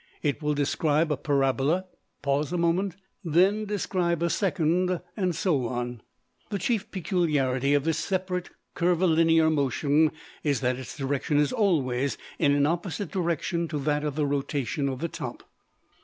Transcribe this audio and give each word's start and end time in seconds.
It 0.23 0.41
will 0.41 0.55
describe 0.55 1.11
a 1.11 1.15
parabola, 1.15 1.85
pause 2.23 2.51
a 2.51 2.57
moment, 2.57 2.95
then 3.23 3.65
describe 3.65 4.23
a 4.23 4.31
second, 4.31 4.99
and 5.15 5.35
so 5.35 5.67
on. 5.67 6.01
The 6.49 6.57
chief 6.57 6.89
peculiarity 6.89 7.75
of 7.75 7.83
this 7.83 7.99
separate 7.99 8.49
curvilinear 8.73 9.51
motion 9.51 10.11
is 10.43 10.61
that 10.61 10.79
its 10.79 10.97
direction 10.97 11.37
is 11.37 11.53
always 11.53 12.17
in 12.39 12.51
an 12.55 12.65
opposite 12.65 13.11
direction 13.11 13.67
to 13.67 13.77
that 13.77 14.03
of 14.03 14.15
the 14.15 14.25
rotation 14.25 14.89
of 14.89 15.01
the 15.01 15.07
top. 15.07 15.43